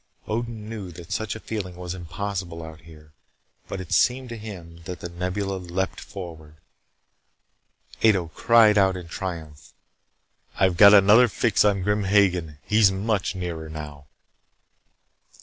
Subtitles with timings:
[0.27, 3.13] Odin knew that such a feeling was impossible out here,
[3.67, 6.55] but it seemed to him that The Nebula leaped forward.
[8.03, 9.73] Ato cried out in triumph.
[10.55, 12.57] "I've got another fix on Grim Hagen.
[12.63, 14.07] He's much nearer now."